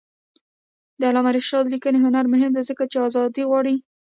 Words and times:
د 0.99 1.01
علامه 1.09 1.31
رشاد 1.37 1.65
لیکنی 1.73 1.99
هنر 2.05 2.25
مهم 2.33 2.51
دی 2.55 2.63
ځکه 2.69 2.83
چې 2.91 2.97
آزادي 3.07 3.43
غواړي. 3.49 3.75